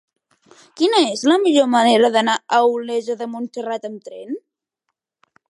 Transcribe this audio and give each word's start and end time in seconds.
Quina 0.79 1.01
és 1.09 1.21
la 1.31 1.37
millor 1.43 1.67
manera 1.75 2.11
d'anar 2.17 2.39
a 2.57 2.63
Olesa 2.79 3.17
de 3.21 3.29
Montserrat 3.35 3.87
amb 3.93 4.03
tren? 4.09 4.35